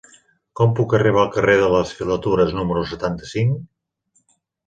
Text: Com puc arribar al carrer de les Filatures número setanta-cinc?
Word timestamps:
Com 0.59 0.71
puc 0.77 0.93
arribar 0.99 1.19
al 1.23 1.29
carrer 1.35 1.57
de 1.63 1.67
les 1.73 1.91
Filatures 1.99 2.55
número 2.61 2.85
setanta-cinc? 2.93 3.63